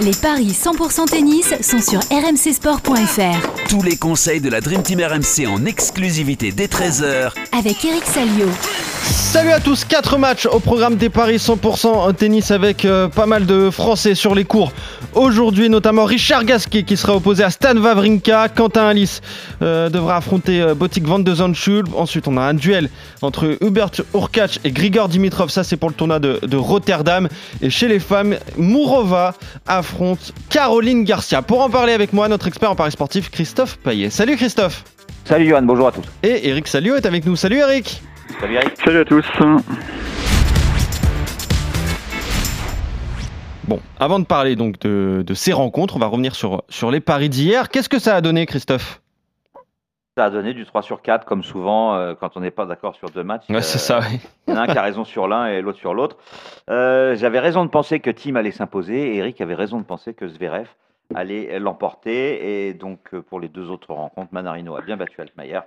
[0.00, 3.68] Les paris 100% tennis sont sur rmcsport.fr.
[3.68, 8.46] Tous les conseils de la Dream Team RMC en exclusivité dès 13h Avec Eric Salio.
[9.02, 13.46] Salut à tous, 4 matchs au programme des paris 100% tennis avec euh, pas mal
[13.46, 14.72] de Français sur les cours.
[15.14, 18.48] Aujourd'hui notamment Richard Gasquet qui sera opposé à Stan Wawrinka.
[18.48, 19.22] Quentin Alice
[19.62, 21.84] euh, devra affronter euh, Botik van de Zandschul.
[21.96, 22.90] Ensuite on a un duel
[23.22, 25.48] entre Hubert Urkac et Grigor Dimitrov.
[25.48, 27.28] Ça c'est pour le tournoi de, de Rotterdam.
[27.62, 29.34] Et chez les femmes, Mourova
[29.66, 31.40] affronte Caroline Garcia.
[31.40, 34.10] Pour en parler avec moi, notre expert en paris sportif Christophe Payet.
[34.10, 34.84] Salut Christophe
[35.24, 36.02] Salut Johan, bonjour à tous.
[36.22, 37.36] Et Eric Salio est avec nous.
[37.36, 38.02] Salut Eric
[38.40, 38.76] Salut Eric.
[38.82, 39.26] Salut à tous.
[43.64, 47.00] Bon, avant de parler donc de, de ces rencontres, on va revenir sur, sur les
[47.00, 47.68] paris d'hier.
[47.68, 49.00] Qu'est-ce que ça a donné, Christophe?
[50.16, 52.96] Ça a donné du 3 sur 4, comme souvent, euh, quand on n'est pas d'accord
[52.96, 53.44] sur deux matchs.
[53.48, 54.18] Ouais, c'est ça, oui.
[54.48, 56.16] Il y en a un qui a raison sur l'un et l'autre sur l'autre.
[56.68, 60.12] Euh, J'avais raison de penser que Tim allait s'imposer et Eric avait raison de penser
[60.14, 60.66] que Zverev
[61.14, 62.68] allait l'emporter.
[62.68, 65.60] Et donc, euh, pour les deux autres rencontres, Manarino a bien battu Altmaier.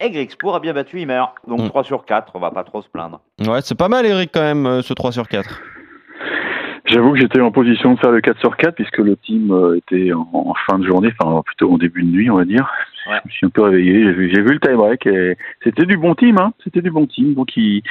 [0.00, 1.24] Et Grixpour a bien battu Himer.
[1.46, 1.68] Donc Mm.
[1.68, 3.20] 3 sur 4, on va pas trop se plaindre.
[3.40, 5.60] Ouais, c'est pas mal, Eric, quand même, euh, ce 3 sur 4.
[6.86, 9.76] J'avoue que j'étais en position de faire le 4 sur 4 puisque le team euh,
[9.76, 12.70] était en, en fin de journée, enfin plutôt en début de nuit, on va dire.
[13.10, 13.18] Ouais.
[13.24, 16.38] Je me suis un peu réveillé, j'ai vu, le tie-break et c'était du bon team,
[16.38, 16.52] hein.
[16.64, 17.34] C'était du bon team.
[17.34, 17.82] Donc il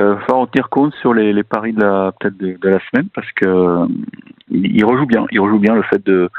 [0.00, 2.78] euh, va en tenir compte sur les, les paris de la peut-être de, de la
[2.90, 3.86] semaine parce que euh,
[4.50, 5.26] il, il rejoue bien.
[5.32, 6.30] Il rejoue bien le fait de,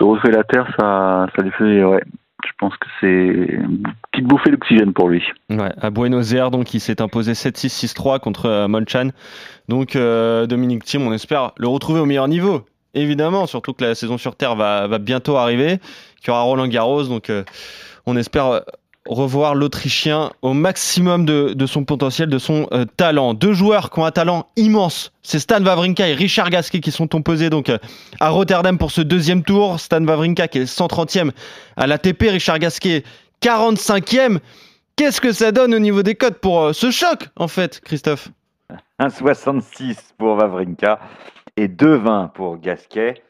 [0.00, 2.02] de retrouver la terre, ça, ça lui fait ouais.
[2.46, 5.22] Je pense que c'est une petite bouffée d'oxygène pour lui.
[5.50, 9.10] Ouais, à Buenos Aires, donc, il s'est imposé 7-6, 6-3 contre euh, Molchan.
[9.68, 12.64] Donc, euh, Dominique Thiem, on espère le retrouver au meilleur niveau.
[12.94, 15.78] Évidemment, surtout que la saison sur Terre va, bientôt arriver,
[16.20, 17.04] qu'il y aura Roland Garros.
[17.04, 17.44] Donc, euh,
[18.06, 18.62] on espère
[19.08, 23.34] revoir l'Autrichien au maximum de, son potentiel, de son euh, talent.
[23.34, 25.12] Deux joueurs qui ont un talent immense.
[25.22, 27.78] C'est Stan Wawrinka et Richard Gasquet qui sont opposés donc euh,
[28.20, 29.80] à Rotterdam pour ce deuxième tour.
[29.80, 31.30] Stan Wawrinka qui est 130e
[31.76, 33.04] à l'ATP, Richard Gasquet
[33.42, 34.38] 45e.
[34.96, 38.30] Qu'est-ce que ça donne au niveau des codes pour euh, ce choc, en fait, Christophe?
[38.98, 40.98] 1,66 pour Vavrinka
[41.56, 43.22] et 2,20 pour Gasquet,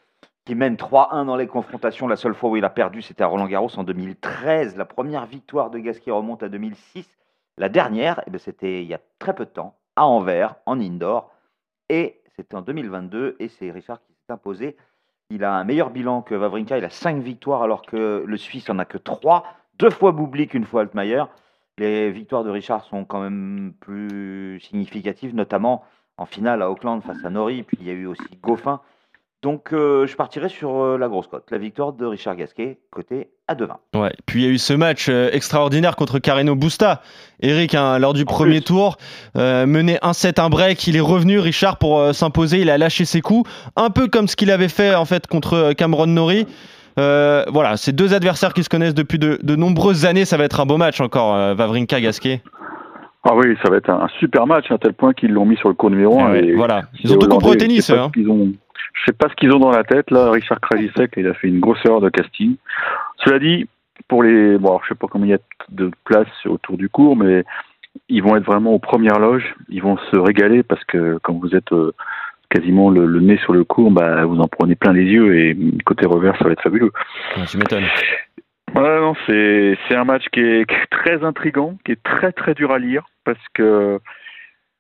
[0.47, 2.07] qui mène 3-1 dans les confrontations.
[2.07, 4.77] La seule fois où il a perdu, c'était à Roland Garros en 2013.
[4.77, 7.07] La première victoire de Gasquet remonte à 2006.
[7.59, 10.81] La dernière, eh ben, c'était il y a très peu de temps, à Anvers, en
[10.81, 11.33] indoor.
[11.89, 14.77] Et c'était en 2022, et c'est Richard qui s'est imposé.
[15.31, 18.71] Il a un meilleur bilan que Vavrinka, il a 5 victoires, alors que le Suisse
[18.71, 19.43] en a que 3.
[19.81, 21.25] Deux fois Bublik, une fois Altmaier.
[21.79, 25.85] Les victoires de Richard sont quand même plus significatives, notamment
[26.19, 28.81] en finale à Auckland face à Nori, puis il y a eu aussi Goffin.
[29.43, 33.29] Donc euh, je partirai sur euh, la grosse cote, la victoire de Richard Gasquet, côté
[33.47, 34.01] à 2,20.
[34.01, 34.13] Ouais.
[34.25, 37.01] Puis il y a eu ce match euh, extraordinaire contre Carreno Busta.
[37.41, 38.65] Eric, hein, lors du En premier plus.
[38.65, 38.97] tour,
[39.37, 40.87] euh, mené 1-7, un break.
[40.89, 42.61] Il est revenu, Richard, pour euh, s'imposer.
[42.63, 43.49] Il a lâché ses coups.
[43.77, 46.47] Un peu comme ce qu'il avait fait en fait contre Cameron Nori.
[46.99, 50.25] Euh, voilà, ces deux adversaires qui se connaissent depuis de, de nombreuses années.
[50.25, 52.41] Ça va être un beau match encore, euh, Wawrinka-Gasquet.
[53.29, 55.69] Ah oui, ça va être un, super match à tel point qu'ils l'ont mis sur
[55.69, 56.25] le cours numéro 1.
[56.27, 56.83] Ah ouais, voilà.
[57.05, 58.11] Ils ont tout compris au tennis, hein.
[58.15, 58.53] qu'ils ont-
[58.97, 60.31] Je sais pas ce qu'ils ont dans la tête là.
[60.31, 62.57] Richard Krajicek, il a fait une grosse erreur de casting.
[63.25, 63.69] Cela dit,
[64.09, 65.39] pour les, bon, alors, je sais pas combien il y a
[65.71, 67.45] de places autour du cours, mais
[68.09, 69.55] ils vont être vraiment aux premières loges.
[69.69, 71.93] Ils vont se régaler parce que quand vous êtes euh,
[72.51, 75.57] quasiment le, le nez sur le cours, bah, vous en prenez plein les yeux et
[75.85, 76.93] côté revers, ça va être fabuleux.
[77.37, 77.85] Ouais, tu m'étonnes.
[78.75, 82.33] Ouais, non, c'est c'est un match qui est, qui est très intrigant, qui est très
[82.33, 83.99] très dur à lire parce que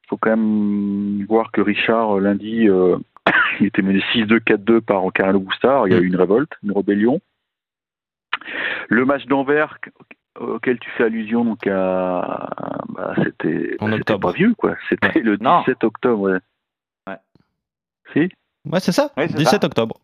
[0.08, 2.96] faut quand même voir que Richard lundi euh,
[3.60, 6.72] il était mené 6-2 4-2 par Carlo Boustard, il y a eu une révolte, une
[6.72, 7.20] rébellion.
[8.88, 9.78] Le match d'Anvers
[10.38, 12.50] auquel tu fais allusion donc à
[12.90, 14.30] bah, c'était En octobre.
[14.30, 15.60] pas vieux quoi, c'était le Non.
[15.60, 16.30] 17 octobre.
[16.30, 16.38] Ouais.
[17.06, 17.16] Ouais.
[18.12, 18.28] Si?
[18.70, 19.10] Ouais, c'est ça.
[19.16, 19.66] Oui, c'est 17 ça.
[19.66, 19.98] octobre.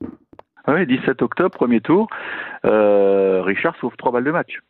[0.64, 2.08] Ah Oui, 17 octobre, premier tour.
[2.64, 4.60] Euh, Richard sauve trois balles de match.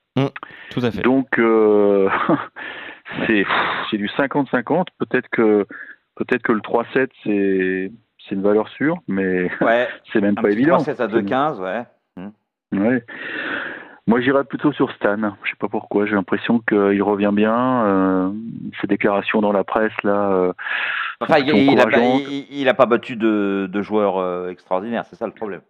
[0.71, 1.03] Tout à fait.
[1.03, 2.09] Donc euh,
[3.27, 3.45] c'est
[3.91, 4.87] c'est du 50-50.
[4.99, 5.67] Peut-être que
[6.17, 7.93] peut-être que le 3-7 c'est
[8.29, 10.77] c'est une valeur sûre, mais Ouais, c'est même un pas évident.
[10.79, 11.85] 3-7 à 2-15, ouais.
[12.73, 13.05] Ouais.
[14.07, 15.17] Moi, j'irais plutôt sur Stan.
[15.45, 16.07] Je sais pas pourquoi.
[16.07, 17.85] J'ai l'impression qu'il revient bien.
[17.85, 18.31] Euh,
[18.81, 20.31] ses déclarations dans la presse là.
[20.33, 20.53] euh,
[21.21, 22.23] Enfin, il, sont il a pas, encourageantes.
[22.31, 25.61] il, il a pas battu de, de joueurs euh, extraordinaires, c'est ça le problème.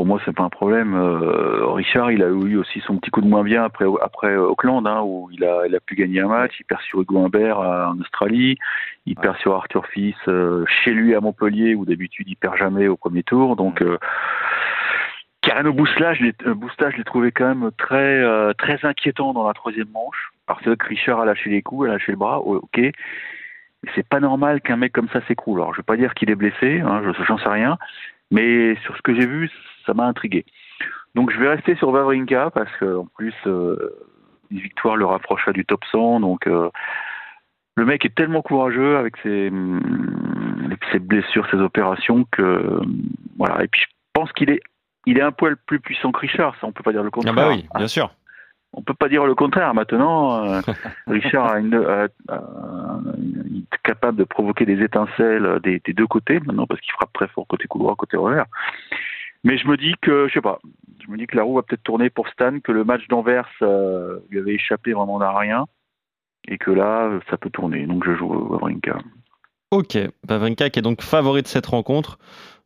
[0.00, 0.94] Pour moi, c'est pas un problème.
[0.94, 4.86] Euh, Richard, il a eu aussi son petit coup de moins bien après après Auckland,
[4.86, 6.58] hein, où il a il a pu gagner un match.
[6.58, 8.56] Il perd sur Hugo Humbert à- en Australie.
[9.04, 12.88] Il perd sur Arthur Fils euh, chez lui à Montpellier, où d'habitude il perd jamais
[12.88, 13.56] au premier tour.
[13.56, 13.98] Donc euh,
[15.42, 19.90] Carreno Busta, je l'ai euh, trouvé quand même très euh, très inquiétant dans la troisième
[19.92, 20.32] manche.
[20.48, 22.80] Vrai que Richard a lâché les coups, a lâché le bras, ok.
[23.94, 25.60] C'est pas normal qu'un mec comme ça s'écroule.
[25.60, 27.76] Alors, je vais pas dire qu'il est blessé, hein, je j'en sais rien,
[28.30, 29.50] mais sur ce que j'ai vu,
[29.90, 30.44] ça m'a intrigué.
[31.16, 33.76] Donc, je vais rester sur Vavrinka parce que en plus, euh,
[34.52, 36.20] une victoire le rapprochera du top 100.
[36.20, 36.70] Donc, euh,
[37.76, 39.50] le mec est tellement courageux avec ses,
[40.64, 42.80] avec ses blessures, ses opérations que
[43.36, 43.64] voilà.
[43.64, 44.60] Et puis, je pense qu'il est,
[45.06, 46.54] il est un poil plus puissant que Richard.
[46.60, 47.34] Ça, on peut pas dire le Ah contraire.
[47.34, 48.14] bah oui, bien sûr.
[48.72, 49.74] On peut pas dire le contraire.
[49.74, 50.60] Maintenant, euh,
[51.08, 56.06] Richard a une, a- a- il est capable de provoquer des étincelles des, des deux
[56.06, 58.46] côtés maintenant parce qu'il frappe très fort côté couloir, côté revers.
[59.44, 60.58] Mais je me dis que, je sais pas,
[61.04, 63.48] je me dis que la roue va peut-être tourner pour Stan, que le match d'Anvers
[63.62, 65.66] euh, lui avait échappé vraiment à rien
[66.48, 67.86] et que là, ça peut tourner.
[67.86, 68.98] Donc je joue Wawrinka.
[69.70, 69.96] Ok,
[70.26, 72.18] Vavrinka qui est donc favori de cette rencontre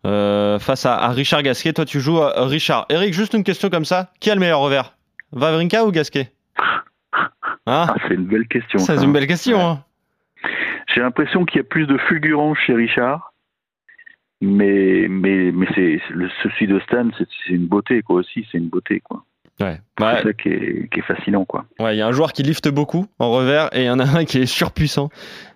[0.06, 1.72] euh, face à, à Richard Gasquet.
[1.74, 2.86] Toi, tu joues à Richard.
[2.88, 4.10] Eric, juste une question comme ça.
[4.20, 4.96] Qui a le meilleur revers?
[5.32, 6.32] Vavrinka ou Gasquet?
[7.66, 7.86] Hein?
[7.88, 8.78] Ah, c'est une belle question.
[8.78, 9.58] C'est une belle question.
[9.58, 9.84] hein.
[10.94, 13.32] J'ai l'impression qu'il y a plus de fulgurance chez Richard.
[14.44, 18.46] Mais, mais, mais c'est, le, celui de Stan, c'est, une beauté, quoi, aussi.
[18.50, 19.24] C'est une beauté, quoi.
[19.60, 19.78] Ouais.
[20.00, 21.64] Bah, C'est ça qui est, qui est fascinant, quoi.
[21.78, 24.00] Ouais, il y a un joueur qui lifte beaucoup en revers et il y en
[24.00, 25.10] a un qui est surpuissant.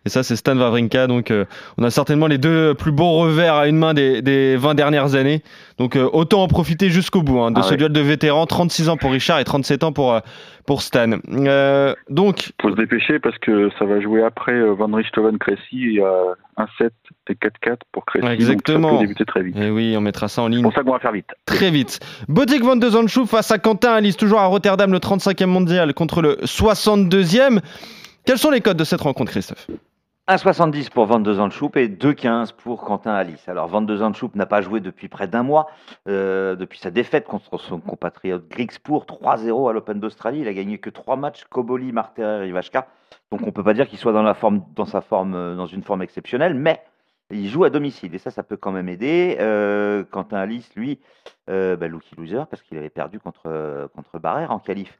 [0.06, 1.08] Et ça, c'est Stan Wawrinka.
[1.08, 1.44] Donc, euh,
[1.76, 5.17] on a certainement les deux plus beaux revers à une main des, des 20 dernières
[5.17, 5.43] années.
[5.79, 7.76] Donc, euh, autant en profiter jusqu'au bout hein, de Ah ce ouais.
[7.76, 8.46] duel de vétérans.
[8.46, 10.20] 36 ans pour Richard et 37 ans pour, euh,
[10.64, 11.19] pour Stan.
[12.08, 15.58] Donc, faut se dépêcher parce que ça va jouer après Van Richthofen Cressy.
[15.73, 16.23] Il y a
[16.58, 16.93] un 7
[17.31, 18.25] et 4-4 pour Cressy.
[18.26, 18.90] Ouais, donc ça exactement.
[18.96, 19.56] peut débuter très vite.
[19.58, 21.31] eh oui, on mettra ça en C'est ligne pour ça qu'on va faire vite.
[21.46, 22.00] très vite.
[22.28, 26.20] Botic Van de Zandschoup face à Quentin Alice, toujours à Rotterdam, le 35e mondial contre
[26.20, 27.60] le 62e.
[28.26, 29.66] Quels sont les codes de cette rencontre, Christophe?
[30.28, 33.49] 1,70 pour Van de Zandschoup et 2,15 pour Quentin Alice.
[33.49, 35.69] Alors Van de Zandschoup n'a pas joué depuis près d'un mois,
[36.06, 40.40] euh, depuis sa défaite contre son compatriote Griekspoor 3-0 à l'Open d'Australie.
[40.40, 42.88] Il a gagné que 3 matchs, Koboli, Marter et Rivashka.
[43.30, 44.25] Donc on peut pas dire qu'il soit dans,
[44.86, 46.82] sa forme, euh, dans une forme exceptionnelle, mais
[47.30, 49.36] il joue à domicile et ça, ça peut quand même aider.
[49.38, 50.98] Euh, Quentin Alice, lui,
[51.50, 54.98] euh, bah, lucky loser parce qu'il avait perdu contre, euh, contre Barrère en qualif.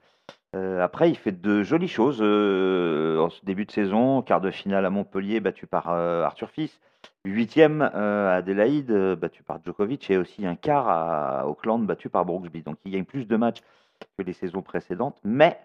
[0.55, 4.23] Euh, après, il fait de jolies choses en début de saison.
[4.23, 6.81] Quart de finale à Montpellier, battu par Arthur Fils.
[7.25, 10.11] Huitième à Adélaïde, battu par Djokovic.
[10.11, 12.63] Et aussi un quart à Auckland, battu par Brooksby.
[12.63, 13.61] Donc il gagne plus de matchs
[14.17, 15.19] que les saisons précédentes.
[15.25, 15.59] Mais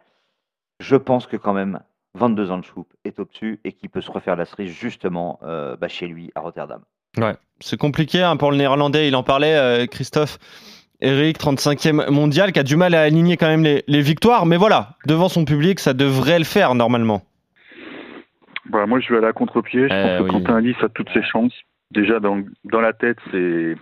[0.79, 1.79] je pense que quand même,
[2.15, 5.87] Van de Zandschoup est au-dessus et qu'il peut se refaire la cerise justement euh, bah,
[5.87, 6.81] chez lui à Rotterdam.
[7.17, 10.37] Ouais, c'est compliqué hein, pour le néerlandais, il en parlait, euh, Christophe.
[11.01, 14.55] Eric, 35e mondial, qui a du mal à aligner quand même les, les victoires, mais
[14.57, 17.23] voilà, devant son public, ça devrait le faire normalement.
[18.69, 19.87] Voilà, moi, je vais aller à contre-pied.
[19.89, 20.29] Je Euh, pense que oui.
[20.43, 21.53] Quentin Alice a toutes ses chances.
[21.91, 23.75] Déjà, dans, dans la tête, c'est,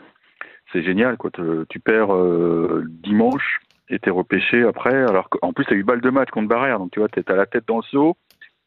[0.74, 1.18] c'est génial.
[1.18, 1.30] Quoi.
[1.32, 3.60] Te- tu perds euh, dimanche
[4.00, 4.96] t'es repêché après.
[4.96, 6.80] Alors qu'en plus, tu as eu balle de match contre Barrière.
[6.80, 8.18] Donc, tu vois, tu à la tête dans le saut.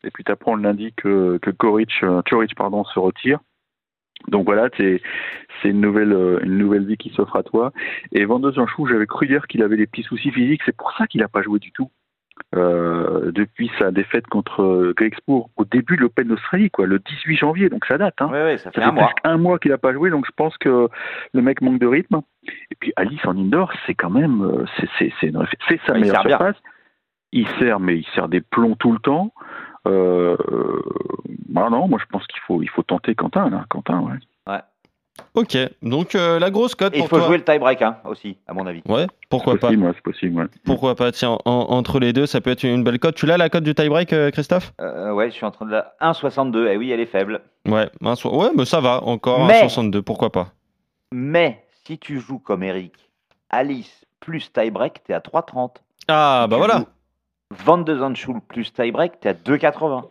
[0.04, 1.50] Et puis, tu apprends le lundi que, que
[2.04, 3.38] euh, pardon, se retire.
[4.28, 5.02] Donc voilà, c'est
[5.60, 7.72] c'est une nouvelle euh, une nouvelle vie qui s'offre à toi.
[8.12, 10.62] Et Van de j'avais cru dire qu'il avait des petits soucis physiques.
[10.64, 11.90] C'est pour ça qu'il n'a pas joué du tout
[12.54, 17.68] euh, depuis sa défaite contre Grexpoor au début de l'Open d'Australie, quoi, le 18 janvier.
[17.68, 18.14] Donc ça date.
[18.20, 18.30] Hein.
[18.58, 19.04] Ça fait Ça un mois.
[19.04, 20.88] presque un mois qu'il n'a pas joué, donc je pense que
[21.32, 22.20] le mec manque de rythme.
[22.70, 25.32] Et puis Alice en indoor, c'est quand même, euh, c'est c'est c'est
[25.68, 26.36] c'est sa Il meilleure bien.
[26.38, 26.56] surface.
[27.32, 29.32] Il sert, mais il sert des plombs tout le temps.
[29.86, 30.82] Euh, euh,
[31.48, 34.16] bah non, moi je pense qu'il faut il faut tenter Quentin là, Quentin, ouais.
[35.34, 37.26] Ok, donc euh, la grosse cote Et il faut toi.
[37.26, 38.82] jouer le tie-break hein, aussi, à mon avis.
[38.88, 40.46] Ouais, pourquoi C'est pas possible, ouais, c'est possible, ouais.
[40.64, 43.14] Pourquoi pas Tiens, en- entre les deux, ça peut être une belle cote.
[43.14, 44.72] Tu l'as la cote du tie-break, euh, Christophe?
[44.80, 46.68] Euh, ouais, je suis en train de la 1,62.
[46.68, 47.40] Et oui, elle est faible.
[47.66, 50.48] Ouais, un so- ouais, mais ça va, encore Mais- un 62, pourquoi pas
[51.12, 52.92] Mais si tu joues comme Eric,
[53.50, 55.82] Alice plus tie-break, t'es à 3,30.
[56.08, 56.86] Ah, Si bah voilà joues
[57.64, 60.04] Van de Zandschulp plus tie-break, t'es à 2,80.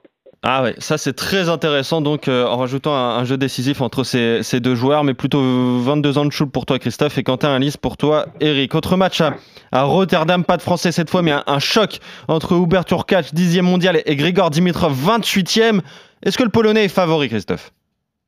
[0.45, 4.43] Ah ouais, ça c'est très intéressant donc euh, en rajoutant un, jeu décisif entre ces,
[4.43, 5.39] ces deux joueurs, mais plutôt
[5.79, 8.75] 22 ans de chou pour toi Christophe et Quentin Alice pour toi Eric.
[8.75, 12.83] Autre match à, Rotterdam, pas de français cette fois, mais un, un choc entre Hubert
[12.83, 15.79] Turkac, 10e mondial, et Grigor Dimitrov, 28e.
[16.23, 17.71] Est-ce que le Polonais est favori Christophe?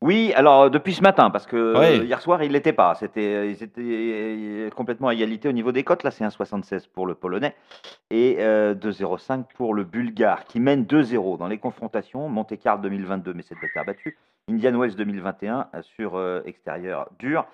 [0.02, 2.00] Oui, alors euh, depuis ce matin, parce que Ouais.
[2.00, 2.96] euh, hier soir, il l'était pas.
[2.96, 6.04] C'était, euh, ils étaient complètement à égalité au niveau des cotes.
[6.04, 7.56] Là, c'est 1,76 pour le Polonais
[8.12, 12.28] et euh, 2,05 pour le Bulgare, qui mène 2-0 dans les confrontations.
[12.30, 14.18] Monte Carlo 2022, mais c'est de terre battue.
[14.50, 17.46] Indian Wells 2021 euh, sur euh, extérieur dur.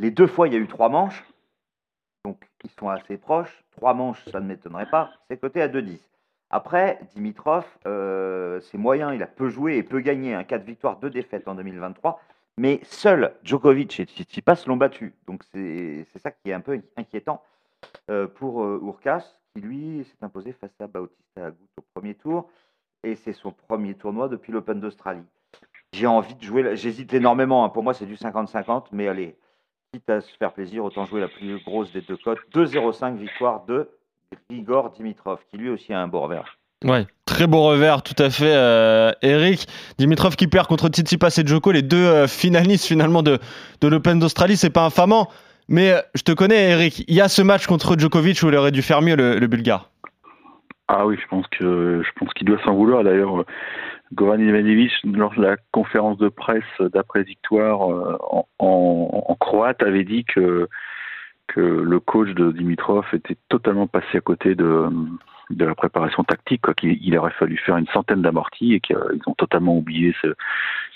[0.00, 1.22] Les deux fois, il y a eu trois manches.
[2.24, 3.62] Donc, ils sont assez proches.
[3.76, 5.10] Trois manches, ça ne m'étonnerait pas.
[5.28, 5.98] C'est coté à 2,10.
[6.50, 10.34] Après, Dimitrov, euh, c'est moyen, il a peu joué et peu gagné.
[10.34, 12.20] Un 4 victoires, 2 défaites en 2023.
[12.58, 15.14] Mais seul Djokovic et Tsitsipas l'ont battu.
[15.26, 17.42] Donc c'est c'est ça qui est un peu inquiétant
[18.10, 22.50] euh, pour euh, Urkas, qui lui s'est imposé face à Bautista Agut au premier tour.
[23.04, 25.24] Et c'est son premier tournoi depuis l'Open d'Australie.
[25.92, 26.76] j'ai envie de jouer.
[26.76, 27.64] J'hésite énormément.
[27.64, 27.68] hein.
[27.70, 28.86] Pour moi, c'est du 50-50.
[28.92, 29.38] Mais allez,
[29.92, 32.40] quitte à se faire plaisir, autant jouer la plus grosse des deux cotes.
[32.52, 33.88] 2-0-5, victoire de
[34.48, 36.56] Grigor Dimitrov, qui lui aussi a un beau revers.
[36.84, 39.66] Ouais, très beau revers, tout à fait, euh, Eric.
[39.98, 43.38] Dimitrov qui perd contre Tsitsipas et Djoko, les deux euh, finalistes finalement de,
[43.80, 45.28] de l'Open d'Australie, c'est pas infamant.
[45.68, 48.56] Mais euh, je te connais, Eric, il y a ce match contre Djokovic où il
[48.56, 49.90] aurait dû faire mieux, le, le Bulgare.
[50.88, 53.04] Ah oui, je pense que je pense qu'il doit s'en vouloir.
[53.04, 53.44] D'ailleurs,
[54.14, 60.04] Goran Ivanovic, lors de la conférence de presse d'après victoire en, en, en croate, avait
[60.04, 60.68] dit que
[61.54, 64.88] que le coach de Dimitrov était totalement passé à côté de
[65.50, 69.34] de la préparation tactique, quoi, il aurait fallu faire une centaine d'amortis et qu'ils ont
[69.34, 70.28] totalement oublié ce,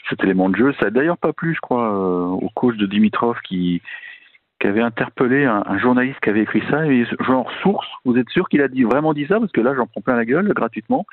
[0.08, 0.72] cet élément de jeu.
[0.78, 3.82] Ça a d'ailleurs pas plu, je crois, euh, au coach de Dimitrov qui,
[4.60, 8.28] qui avait interpellé un, un, journaliste qui avait écrit ça, et genre source, vous êtes
[8.30, 9.40] sûr qu'il a dit, vraiment dit ça?
[9.40, 11.04] Parce que là, j'en prends plein la gueule gratuitement.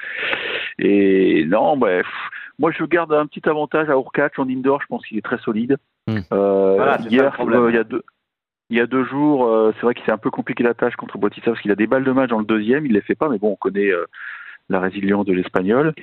[0.77, 2.07] Et non, bref.
[2.60, 4.81] Moi, je garde un petit avantage à Urkach en indoor.
[4.83, 5.77] Je pense qu'il est très solide.
[6.07, 6.19] Mm.
[6.31, 8.03] Euh, Voilà, hier, euh, il y a deux.
[8.71, 10.95] Il y a deux jours, euh, c'est vrai qu'il s'est un peu compliqué la tâche
[10.95, 13.15] contre Bautista parce qu'il a des balles de match dans le deuxième, il les fait
[13.15, 14.05] pas, mais bon, on connaît euh,
[14.69, 15.93] la résilience de l'espagnol.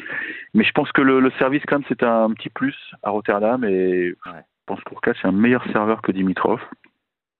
[0.53, 3.65] Mais je pense que le, le service, quand même, c'est un petit plus à Rotterdam
[3.65, 6.61] et je pense qu'Urkach c'est un meilleur serveur que Dimitrov.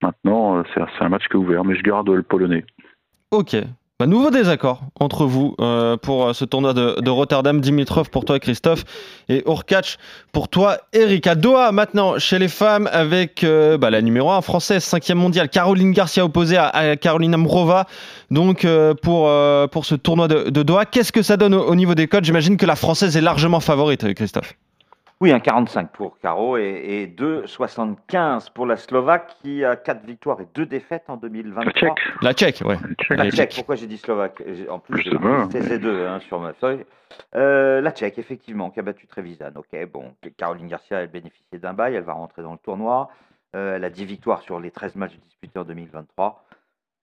[0.01, 2.65] Maintenant, euh, c'est c'est un match qui est ouvert, mais je garde le polonais.
[3.31, 3.55] Ok.
[4.01, 7.61] Bah, nouveau désaccord entre vous euh, pour euh, ce tournoi de, Rotterdam.
[7.61, 8.85] Dimitrov pour toi, Christophe,
[9.29, 9.97] et Urkach
[10.31, 11.27] pour toi, Eric.
[11.27, 15.49] À Doha, maintenant, chez les femmes, avec euh, bah, la numéro 1 française, 5 mondiale,
[15.49, 17.87] Caroline Garcia opposée à, à Carolina Mrova.
[18.31, 18.65] Donc,
[19.03, 22.25] pour, ce tournoi de, de Doha, qu'est-ce que ça donne au, au niveau des codes?
[22.25, 24.55] J'imagine que la française est largement favorite, Christophe.
[25.21, 30.41] Oui, un 45 pour Caro et, et 2,75 pour la Slovaque qui a 4 victoires
[30.41, 31.65] et 2 défaites en 2023.
[31.65, 31.99] Le tchèque.
[32.23, 32.77] La Tchèque, ouais.
[33.01, 33.19] Tchèque.
[33.19, 36.85] La Tchèque, pourquoi j'ai dit Slovaque En plus, pris CZ2 hein, sur ma feuille.
[37.35, 39.51] Euh, la Tchèque, effectivement, qui a battu Trevisan.
[39.57, 43.09] Ok, bon, Caroline Garcia, elle bénéficiait d'un bail, elle va rentrer dans le tournoi.
[43.57, 46.45] Euh, elle a 10 victoires sur les 13 matchs disputés en 2023.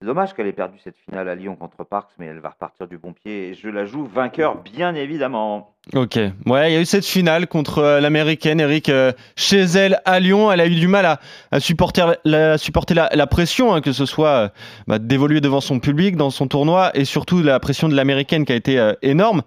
[0.01, 2.85] C'est dommage qu'elle ait perdu cette finale à Lyon contre Parks, mais elle va repartir
[2.85, 3.49] du bon pied.
[3.49, 5.73] Et je la joue vainqueur, bien évidemment.
[5.93, 6.17] Ok.
[6.45, 10.19] Ouais, il y a eu cette finale contre euh, l'américaine, Eric, euh, chez elle à
[10.19, 10.51] Lyon.
[10.51, 11.19] Elle a eu du mal à,
[11.51, 14.49] à supporter, la, supporter la, la pression, hein, que ce soit euh,
[14.87, 18.51] bah, d'évoluer devant son public, dans son tournoi, et surtout la pression de l'américaine qui
[18.51, 19.43] a été euh, énorme.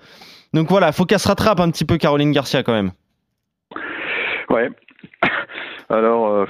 [0.54, 2.92] Donc voilà, faut qu'elle se rattrape un petit peu, Caroline Garcia, quand même.
[4.48, 4.70] Ouais.
[5.90, 6.46] Alors, euh,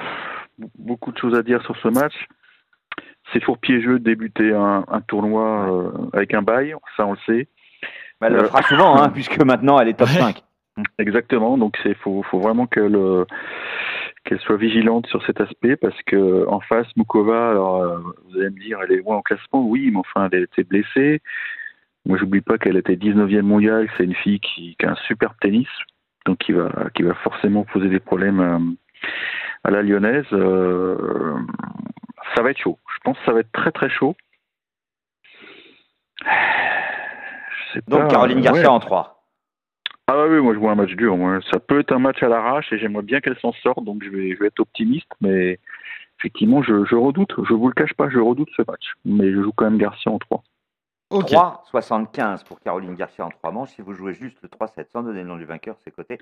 [0.79, 2.15] beaucoup de choses à dire sur ce match.
[3.33, 7.19] C'est toujours piégeux de débuter un, un tournoi euh, avec un bail, ça on le
[7.27, 7.49] sait.
[8.21, 10.15] Mais elle le Euh, fera souvent, hein, puisque maintenant elle est top Ouais.
[10.15, 10.43] 5.
[10.99, 13.25] Exactement, donc c'est faut, faut vraiment qu'elle euh,
[14.25, 18.51] qu'elle soit vigilante sur cet aspect parce que en face Mukova, alors euh, vous allez
[18.51, 21.21] me dire elle est loin en classement, oui, mais enfin elle a été blessée.
[22.07, 25.35] Moi j'oublie pas qu'elle était 19e mondiale, c'est une fille qui, qui a un super
[25.41, 25.67] tennis,
[26.27, 28.59] donc qui va qui va forcément poser des problèmes euh,
[29.65, 30.27] à la lyonnaise.
[30.33, 31.35] Euh,
[32.35, 32.79] ça va être chaud.
[32.95, 34.17] Je pense que ça va être très très chaud.
[36.21, 36.27] Je
[37.73, 38.69] sais Donc pas, Caroline Garcia ouais.
[38.69, 39.15] en 3.
[40.11, 41.17] Ah oui, moi je vois un match dur.
[41.17, 41.41] Moi.
[41.53, 44.09] Ça peut être un match à l'arrache et j'aimerais bien qu'elle s'en sorte, donc je
[44.09, 45.59] vais, je vais être optimiste, mais
[46.19, 48.95] effectivement, je, je redoute, je vous le cache pas, je redoute ce match.
[49.05, 50.43] Mais je joue quand même Garcia en 3.
[51.11, 51.31] Ok.
[51.31, 53.71] 3,75 pour Caroline Garcia en 3 manches.
[53.71, 56.19] Si vous jouez juste le 3-7 sans donner le nom du vainqueur, c'est coté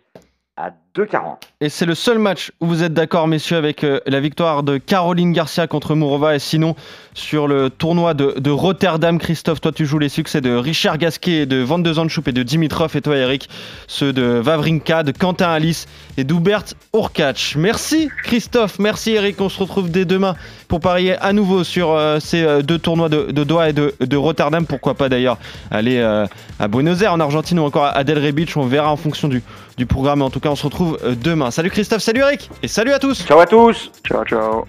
[0.57, 1.37] à 2,40.
[1.61, 4.79] Et c'est le seul match où vous êtes d'accord, messieurs, avec euh, la victoire de
[4.79, 6.35] Caroline Garcia contre Mourova.
[6.35, 6.75] Et sinon,
[7.13, 11.59] sur le tournoi de, Rotterdam, Christophe, toi, tu joues les succès de Richard Gasquet, de
[11.59, 11.93] Van de
[12.27, 12.97] et de Dimitrov.
[12.97, 13.51] Et toi, Eric,
[13.87, 15.87] ceux de Vavrinka, de Quentin Alice
[16.17, 17.57] et d'Hubert Urkach.
[17.57, 18.79] Merci, Christophe.
[18.79, 19.39] Merci, Eric.
[19.43, 20.37] On se retrouve dès demain
[20.69, 24.17] pour parier à nouveau sur euh, ces euh, deux tournois de, Doha et de, de
[24.17, 24.65] Rotterdam.
[24.65, 25.37] Pourquoi pas d'ailleurs
[25.71, 26.01] aller
[26.59, 28.57] à Buenos Aires en Argentine ou encore à Delray Beach.
[28.57, 29.43] On verra en fonction du,
[29.77, 30.23] du programme.
[30.23, 31.51] En tout cas, on se retrouve euh, demain.
[31.51, 33.25] Salut Christophe, salut Eric et salut à tous.
[33.27, 34.67] Ciao à tous Ciao, ciao.